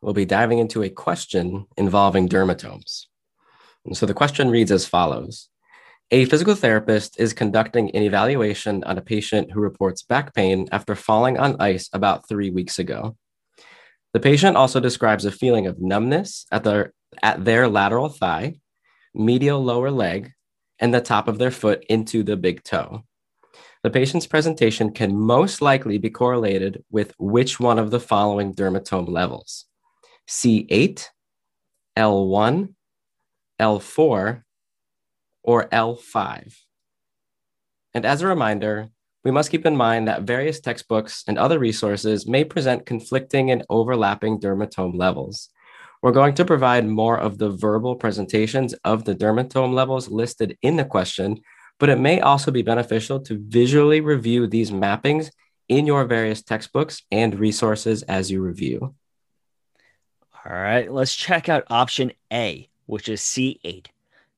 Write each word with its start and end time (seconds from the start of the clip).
we'll 0.00 0.14
be 0.14 0.24
diving 0.24 0.58
into 0.58 0.82
a 0.82 0.90
question 0.90 1.66
involving 1.76 2.28
dermatomes. 2.28 3.06
And 3.84 3.96
so 3.96 4.06
the 4.06 4.14
question 4.14 4.50
reads 4.50 4.70
as 4.70 4.86
follows 4.86 5.48
A 6.10 6.24
physical 6.26 6.54
therapist 6.54 7.18
is 7.18 7.32
conducting 7.32 7.94
an 7.94 8.02
evaluation 8.02 8.84
on 8.84 8.98
a 8.98 9.02
patient 9.02 9.50
who 9.52 9.60
reports 9.60 10.02
back 10.02 10.34
pain 10.34 10.68
after 10.72 10.94
falling 10.94 11.38
on 11.38 11.60
ice 11.60 11.88
about 11.92 12.28
three 12.28 12.50
weeks 12.50 12.78
ago. 12.78 13.16
The 14.12 14.20
patient 14.20 14.56
also 14.56 14.80
describes 14.80 15.24
a 15.24 15.32
feeling 15.32 15.66
of 15.66 15.80
numbness 15.80 16.46
at 16.50 16.64
their, 16.64 16.92
at 17.22 17.44
their 17.44 17.68
lateral 17.68 18.08
thigh, 18.08 18.56
medial 19.14 19.62
lower 19.62 19.90
leg, 19.90 20.32
and 20.78 20.92
the 20.92 21.00
top 21.00 21.28
of 21.28 21.38
their 21.38 21.50
foot 21.50 21.84
into 21.88 22.22
the 22.22 22.36
big 22.36 22.64
toe. 22.64 23.04
The 23.82 23.90
patient's 23.90 24.26
presentation 24.26 24.92
can 24.92 25.16
most 25.16 25.62
likely 25.62 25.96
be 25.96 26.10
correlated 26.10 26.84
with 26.90 27.14
which 27.18 27.60
one 27.60 27.78
of 27.78 27.90
the 27.90 28.00
following 28.00 28.52
dermatome 28.52 29.08
levels 29.08 29.66
C8, 30.30 31.06
L1, 31.98 32.74
L4, 33.60 34.42
or 35.42 35.68
L5. 35.68 36.56
And 37.94 38.06
as 38.06 38.22
a 38.22 38.28
reminder, 38.28 38.90
we 39.24 39.32
must 39.32 39.50
keep 39.50 39.66
in 39.66 39.76
mind 39.76 40.06
that 40.06 40.22
various 40.22 40.60
textbooks 40.60 41.24
and 41.26 41.36
other 41.36 41.58
resources 41.58 42.28
may 42.28 42.44
present 42.44 42.86
conflicting 42.86 43.50
and 43.50 43.64
overlapping 43.68 44.38
dermatome 44.38 44.96
levels. 44.96 45.48
We're 46.00 46.12
going 46.12 46.34
to 46.34 46.44
provide 46.44 46.86
more 46.86 47.18
of 47.18 47.38
the 47.38 47.50
verbal 47.50 47.96
presentations 47.96 48.72
of 48.84 49.04
the 49.04 49.16
dermatome 49.16 49.74
levels 49.74 50.08
listed 50.08 50.56
in 50.62 50.76
the 50.76 50.84
question, 50.84 51.40
but 51.80 51.88
it 51.88 51.98
may 51.98 52.20
also 52.20 52.52
be 52.52 52.62
beneficial 52.62 53.18
to 53.22 53.42
visually 53.48 54.00
review 54.00 54.46
these 54.46 54.70
mappings 54.70 55.30
in 55.68 55.86
your 55.86 56.04
various 56.04 56.40
textbooks 56.42 57.02
and 57.10 57.38
resources 57.40 58.04
as 58.04 58.30
you 58.30 58.40
review. 58.40 58.94
All 60.46 60.52
right, 60.52 60.90
let's 60.90 61.14
check 61.14 61.50
out 61.50 61.64
option 61.68 62.12
A, 62.32 62.66
which 62.86 63.10
is 63.10 63.20
C8. 63.20 63.86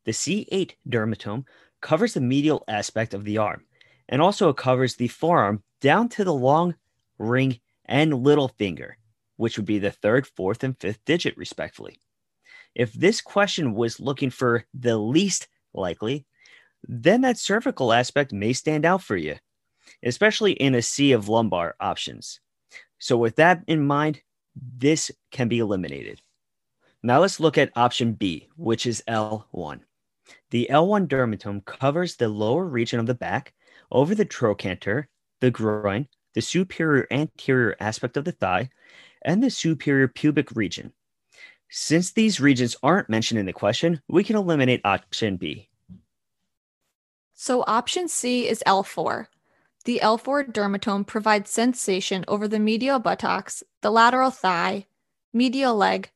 The 0.05 0.11
C8 0.11 0.73
dermatome 0.89 1.45
covers 1.81 2.15
the 2.15 2.21
medial 2.21 2.65
aspect 2.67 3.15
of 3.15 3.23
the 3.23 3.39
arm 3.39 3.63
and 4.09 4.21
also 4.21 4.53
covers 4.53 4.97
the 4.97 5.07
forearm 5.07 5.63
down 5.81 6.09
to 6.11 6.25
the 6.25 6.35
long 6.35 6.75
ring 7.19 7.61
and 7.85 8.25
little 8.25 8.49
finger, 8.49 8.97
which 9.37 9.57
would 9.57 9.67
be 9.67 9.79
the 9.79 9.93
third, 9.93 10.27
fourth, 10.27 10.65
and 10.65 10.77
fifth 10.81 11.05
digit, 11.05 11.37
respectively. 11.37 12.01
If 12.75 12.93
this 12.95 13.21
question 13.21 13.75
was 13.75 14.01
looking 14.01 14.31
for 14.31 14.65
the 14.75 14.99
least 14.99 15.47
likely, 15.73 16.27
then 16.83 17.21
that 17.21 17.39
cervical 17.39 17.93
aspect 17.93 18.33
may 18.33 18.55
stand 18.55 18.85
out 18.85 19.03
for 19.03 19.17
you, 19.17 19.37
especially 20.03 20.53
in 20.53 20.75
a 20.75 20.83
sea 20.83 21.13
of 21.13 21.29
lumbar 21.29 21.77
options. 21.79 22.41
So, 22.99 23.17
with 23.17 23.37
that 23.37 23.63
in 23.69 23.87
mind, 23.87 24.21
this 24.55 25.11
can 25.31 25.49
be 25.49 25.59
eliminated. 25.59 26.21
Now 27.03 27.21
let's 27.21 27.41
look 27.41 27.59
at 27.59 27.73
option 27.77 28.13
B, 28.13 28.49
which 28.57 28.87
is 28.87 29.03
L1. 29.09 29.81
The 30.51 30.69
L1 30.71 31.09
dermatome 31.09 31.65
covers 31.65 32.17
the 32.17 32.29
lower 32.29 32.65
region 32.65 33.01
of 33.01 33.07
the 33.07 33.15
back 33.15 33.55
over 33.91 34.15
the 34.15 34.25
trochanter, 34.25 35.09
the 35.41 35.51
groin, 35.51 36.09
the 36.35 36.41
superior 36.41 37.07
anterior 37.11 37.77
aspect 37.81 38.17
of 38.17 38.25
the 38.25 38.33
thigh, 38.33 38.71
and 39.23 39.43
the 39.43 39.51
superior 39.51 40.09
pubic 40.09 40.51
region. 40.53 40.93
Since 41.71 42.13
these 42.13 42.41
regions 42.41 42.77
aren't 42.83 43.09
mentioned 43.09 43.41
in 43.41 43.47
the 43.47 43.53
question, 43.53 44.01
we 44.09 44.25
can 44.25 44.37
eliminate 44.37 44.83
option 44.85 45.37
B. 45.37 45.69
So 47.35 47.65
option 47.67 48.09
C 48.09 48.47
is 48.47 48.63
L4. 48.67 49.27
The 49.85 50.01
L4 50.03 50.53
dermatome 50.53 51.07
provides 51.07 51.51
sensation 51.51 52.25
over 52.29 52.47
the 52.47 52.61
medial 52.61 53.01
buttocks, 53.01 53.65
the 53.81 53.91
lateral 53.91 54.31
thigh, 54.31 54.87
medial 55.33 55.75
leg, 55.75 56.11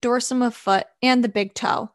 dorsum 0.00 0.44
of 0.44 0.54
foot, 0.54 0.86
and 1.02 1.22
the 1.22 1.28
big 1.28 1.52
toe. 1.52 1.90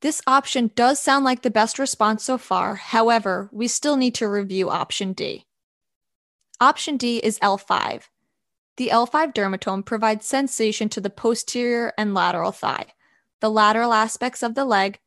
This 0.00 0.22
option 0.28 0.70
does 0.76 1.00
sound 1.00 1.24
like 1.24 1.42
the 1.42 1.50
best 1.50 1.78
response 1.78 2.22
so 2.22 2.38
far. 2.38 2.76
However, 2.76 3.48
we 3.50 3.66
still 3.66 3.96
need 3.96 4.14
to 4.16 4.28
review 4.28 4.70
option 4.70 5.12
D. 5.12 5.46
Option 6.60 6.96
D 6.96 7.18
is 7.18 7.40
L5. 7.40 8.04
The 8.76 8.90
L5 8.92 9.34
dermatome 9.34 9.84
provides 9.84 10.26
sensation 10.26 10.88
to 10.90 11.00
the 11.00 11.10
posterior 11.10 11.92
and 11.98 12.14
lateral 12.14 12.52
thigh, 12.52 12.86
the 13.40 13.50
lateral 13.50 13.92
aspects 13.92 14.44
of 14.44 14.54
the 14.54 14.64
leg, 14.64 15.00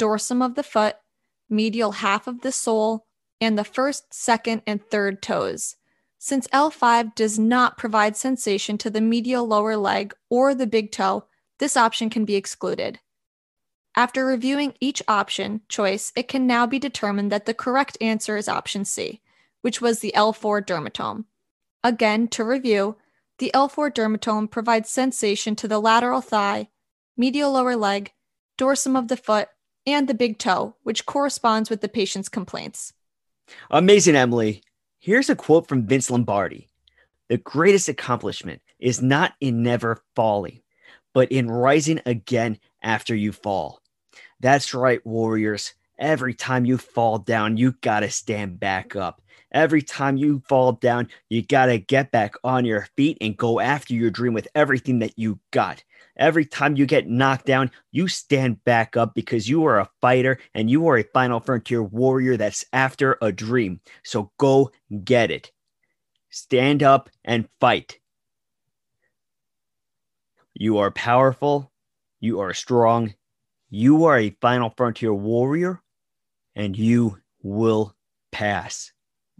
dorsum 0.00 0.44
of 0.44 0.56
the 0.56 0.64
foot, 0.64 0.96
medial 1.48 1.92
half 1.92 2.26
of 2.26 2.40
the 2.40 2.50
sole, 2.50 3.06
and 3.40 3.58
the 3.58 3.64
first, 3.64 4.12
second, 4.12 4.62
and 4.66 4.84
third 4.84 5.22
toes. 5.22 5.76
Since 6.18 6.48
L5 6.48 7.14
does 7.14 7.38
not 7.38 7.76
provide 7.76 8.16
sensation 8.16 8.78
to 8.78 8.90
the 8.90 9.00
medial 9.00 9.46
lower 9.46 9.76
leg 9.76 10.14
or 10.30 10.54
the 10.54 10.66
big 10.66 10.90
toe, 10.90 11.24
this 11.58 11.76
option 11.76 12.08
can 12.10 12.24
be 12.24 12.34
excluded. 12.34 12.98
After 13.96 14.24
reviewing 14.26 14.74
each 14.80 15.02
option 15.06 15.60
choice, 15.68 16.12
it 16.16 16.26
can 16.26 16.46
now 16.46 16.66
be 16.66 16.78
determined 16.78 17.30
that 17.30 17.46
the 17.46 17.54
correct 17.54 17.96
answer 18.00 18.36
is 18.36 18.48
option 18.48 18.84
C, 18.84 19.20
which 19.60 19.80
was 19.80 20.00
the 20.00 20.12
L4 20.16 20.64
dermatome. 20.64 21.26
Again, 21.84 22.28
to 22.28 22.42
review, 22.42 22.96
the 23.38 23.50
L4 23.54 23.92
dermatome 23.92 24.50
provides 24.50 24.90
sensation 24.90 25.54
to 25.56 25.68
the 25.68 25.78
lateral 25.78 26.20
thigh, 26.20 26.70
medial 27.16 27.52
lower 27.52 27.76
leg, 27.76 28.12
dorsum 28.58 28.98
of 28.98 29.08
the 29.08 29.16
foot, 29.16 29.48
and 29.86 30.08
the 30.08 30.14
big 30.14 30.38
toe, 30.38 30.76
which 30.82 31.06
corresponds 31.06 31.68
with 31.68 31.80
the 31.80 31.88
patient's 31.88 32.28
complaints. 32.28 32.94
Amazing, 33.70 34.16
Emily. 34.16 34.62
Here's 34.98 35.30
a 35.30 35.36
quote 35.36 35.68
from 35.68 35.86
Vince 35.86 36.10
Lombardi 36.10 36.68
The 37.28 37.38
greatest 37.38 37.88
accomplishment 37.88 38.62
is 38.78 39.02
not 39.02 39.34
in 39.40 39.62
never 39.62 40.02
falling, 40.14 40.60
but 41.12 41.30
in 41.30 41.50
rising 41.50 42.00
again 42.06 42.58
after 42.82 43.14
you 43.14 43.32
fall. 43.32 43.80
That's 44.40 44.74
right, 44.74 45.04
Warriors. 45.06 45.74
Every 45.98 46.34
time 46.34 46.64
you 46.64 46.76
fall 46.76 47.18
down, 47.18 47.56
you 47.56 47.72
got 47.80 48.00
to 48.00 48.10
stand 48.10 48.58
back 48.58 48.96
up. 48.96 49.22
Every 49.54 49.82
time 49.82 50.16
you 50.16 50.42
fall 50.48 50.72
down, 50.72 51.08
you 51.30 51.40
got 51.40 51.66
to 51.66 51.78
get 51.78 52.10
back 52.10 52.34
on 52.42 52.64
your 52.64 52.88
feet 52.96 53.16
and 53.20 53.36
go 53.36 53.60
after 53.60 53.94
your 53.94 54.10
dream 54.10 54.34
with 54.34 54.48
everything 54.56 54.98
that 54.98 55.16
you 55.16 55.38
got. 55.52 55.84
Every 56.16 56.44
time 56.44 56.76
you 56.76 56.86
get 56.86 57.08
knocked 57.08 57.46
down, 57.46 57.70
you 57.92 58.08
stand 58.08 58.64
back 58.64 58.96
up 58.96 59.14
because 59.14 59.48
you 59.48 59.64
are 59.64 59.78
a 59.78 59.88
fighter 60.00 60.38
and 60.54 60.68
you 60.68 60.88
are 60.88 60.98
a 60.98 61.04
final 61.04 61.38
frontier 61.38 61.84
warrior 61.84 62.36
that's 62.36 62.64
after 62.72 63.16
a 63.22 63.30
dream. 63.30 63.80
So 64.02 64.32
go 64.38 64.72
get 65.04 65.30
it. 65.30 65.52
Stand 66.30 66.82
up 66.82 67.08
and 67.24 67.48
fight. 67.60 68.00
You 70.52 70.78
are 70.78 70.90
powerful. 70.90 71.70
You 72.18 72.40
are 72.40 72.54
strong. 72.54 73.14
You 73.70 74.04
are 74.06 74.18
a 74.18 74.36
final 74.40 74.70
frontier 74.76 75.14
warrior 75.14 75.80
and 76.56 76.76
you 76.76 77.20
will 77.40 77.94
pass. 78.32 78.92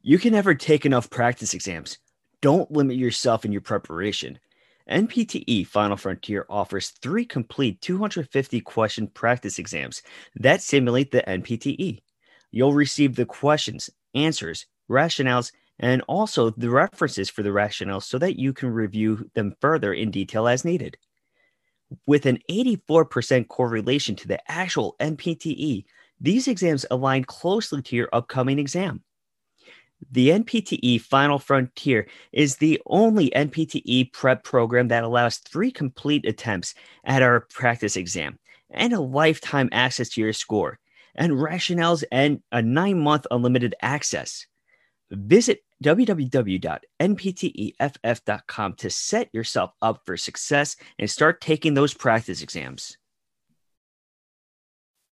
You 0.07 0.19
can 0.19 0.33
never 0.33 0.55
take 0.55 0.85
enough 0.85 1.09
practice 1.09 1.55
exams. 1.55 1.97
Don't 2.43 2.71
limit 2.71 2.99
yourself 2.99 3.47
in 3.47 3.53
your 3.53 3.63
preparation. 3.63 4.39
NPTE 4.87 5.67
Final 5.67 5.97
Frontier 5.97 6.45
offers 6.51 6.91
three 7.01 7.25
complete 7.25 7.81
250 7.81 8.61
question 8.61 9.07
practice 9.07 9.59
exams 9.59 10.03
that 10.37 10.61
simulate 10.61 11.11
the 11.11 11.25
NPTE. 11.27 12.03
You'll 12.51 12.75
receive 12.75 13.17
the 13.17 13.25
questions, 13.25 13.89
answers, 14.15 14.67
rationales, 14.91 15.53
and 15.79 16.03
also 16.03 16.51
the 16.51 16.69
references 16.69 17.31
for 17.31 17.43
the 17.43 17.49
rationales 17.49 18.03
so 18.03 18.19
that 18.19 18.39
you 18.39 18.53
can 18.53 18.69
review 18.69 19.31
them 19.33 19.55
further 19.63 19.95
in 19.95 20.11
detail 20.11 20.47
as 20.47 20.67
needed. 20.67 20.99
With 22.07 22.27
an 22.27 22.41
84% 22.51 23.49
correlation 23.49 24.17
to 24.17 24.29
the 24.29 24.51
actual 24.53 24.97
NPTE, 25.01 25.87
these 26.21 26.47
exams 26.47 26.85
align 26.91 27.25
closely 27.25 27.81
to 27.81 27.97
your 27.97 28.11
upcoming 28.13 28.59
exam. 28.59 29.03
The 30.11 30.31
NPTE 30.31 31.01
Final 31.01 31.39
Frontier 31.39 32.09
is 32.33 32.57
the 32.57 32.83
only 32.87 33.31
NPTE 33.31 34.13
prep 34.13 34.43
program 34.45 34.89
that 34.89 35.05
allows 35.05 35.39
three 35.39 35.71
complete 35.71 36.27
attempts 36.27 36.75
at 37.05 37.23
our 37.23 37.47
practice 37.53 37.97
exam 37.97 38.39
and 38.71 38.93
a 38.93 39.01
lifetime 39.01 39.69
access 39.73 40.09
to 40.11 40.21
your 40.21 40.33
score, 40.33 40.79
and 41.15 41.33
rationales 41.33 42.03
and 42.11 42.43
a 42.51 42.61
nine 42.61 42.99
month 43.01 43.25
unlimited 43.31 43.77
access. 43.83 44.47
Visit 45.11 45.61
www.npteff.com 45.83 48.75
to 48.75 48.91
set 48.91 49.29
yourself 49.33 49.71
up 49.83 50.03
for 50.07 50.17
success 50.17 50.77
and 50.99 51.11
start 51.11 51.41
taking 51.41 51.75
those 51.75 51.95
practice 51.95 52.43
exams. 52.43 52.97